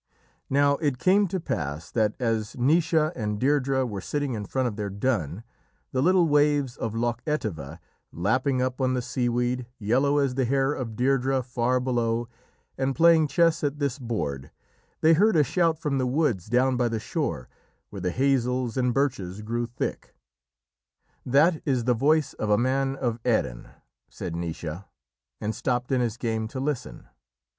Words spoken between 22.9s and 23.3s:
of